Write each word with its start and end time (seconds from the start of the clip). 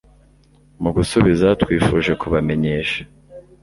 Mu 0.81 0.89
gusubiza 0.97 1.47
twifuje 1.61 2.11
kubamenyesha 2.21 3.01